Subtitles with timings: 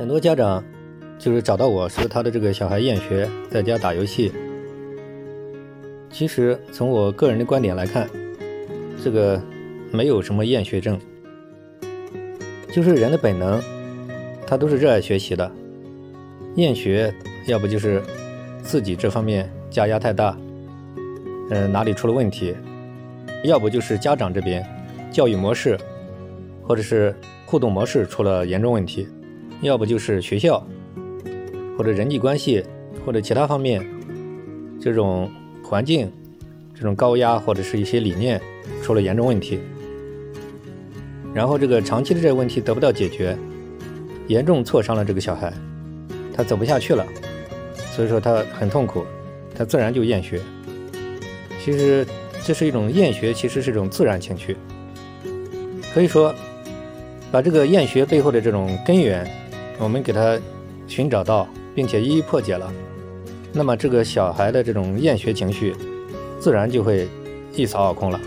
[0.00, 0.64] 很多家长
[1.18, 4.32] 就是找到我说他的这个小孩厌学，在家打游戏。
[6.10, 8.08] 其实从我个人的观点来看，
[9.04, 9.38] 这个
[9.90, 10.98] 没有什么厌学症，
[12.72, 13.60] 就是人的本能，
[14.46, 15.52] 他都是热爱学习的。
[16.56, 17.14] 厌学
[17.46, 18.02] 要不就是
[18.62, 20.36] 自己这方面加压太大，
[21.50, 22.54] 嗯，哪里出了问题；
[23.44, 24.66] 要不就是家长这边
[25.12, 25.78] 教育模式
[26.62, 29.06] 或者是互动模式出了严重问题；
[29.62, 30.66] 要不就是学校
[31.76, 32.64] 或者人际关系
[33.04, 33.84] 或者其他方面
[34.80, 35.30] 这种。
[35.62, 36.10] 环境
[36.74, 38.40] 这种高压或者是一些理念
[38.82, 39.60] 出了严重问题，
[41.32, 43.38] 然后这个长期的这个问题得不到解决，
[44.26, 45.52] 严重挫伤了这个小孩，
[46.34, 47.06] 他走不下去了，
[47.92, 49.04] 所以说他很痛苦，
[49.54, 50.40] 他自然就厌学。
[51.62, 52.04] 其实
[52.44, 54.56] 这是一种厌学，其实是一种自然情绪。
[55.94, 56.34] 可以说，
[57.30, 59.24] 把这个厌学背后的这种根源，
[59.80, 60.38] 我们给他
[60.86, 62.70] 寻找到，并且一一破解了。
[63.52, 65.74] 那么，这个小孩的这种厌学情绪，
[66.38, 67.08] 自然就会
[67.54, 68.20] 一扫而空了。